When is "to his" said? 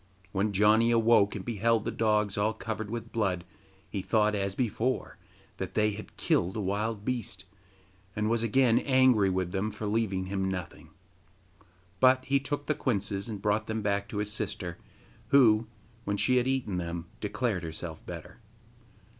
14.09-14.31